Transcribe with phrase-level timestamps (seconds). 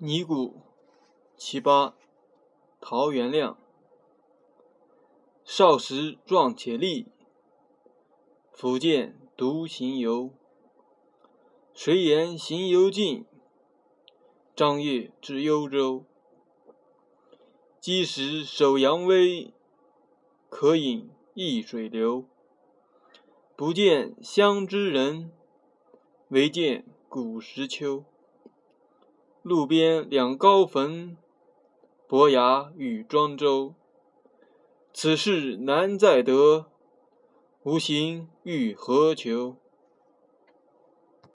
[0.00, 0.60] 尼姑
[1.36, 1.96] 七八，
[2.80, 3.58] 陶元亮。
[5.42, 7.08] 少时壮且力，
[8.52, 10.30] 福建独行游。
[11.74, 13.26] 谁言行游近？
[14.54, 16.04] 张掖至幽州。
[17.80, 19.52] 积石守阳威，
[20.48, 22.24] 可饮易水流。
[23.56, 25.32] 不见乡之人，
[26.28, 28.04] 唯见古时秋。
[29.48, 31.16] 路边两高坟，
[32.06, 33.74] 伯牙与庄周。
[34.92, 36.66] 此事难再得，
[37.62, 39.56] 无行欲何求？